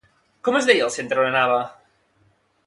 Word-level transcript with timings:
Com 0.47 0.55
es 0.59 0.69
deia 0.69 0.87
el 0.87 0.93
centre 0.95 1.21
on 1.25 1.29
anava? 1.33 1.61